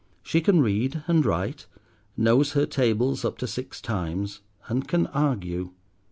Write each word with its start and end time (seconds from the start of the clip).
She 0.23 0.41
can 0.41 0.61
read 0.63 1.03
and 1.05 1.23
write, 1.23 1.67
knows 2.17 2.53
her 2.53 2.65
tables 2.65 3.23
up 3.23 3.37
to 3.37 3.45
six 3.45 3.79
times, 3.79 4.41
and 4.67 4.87
can 4.87 5.05
argue. 5.05 5.73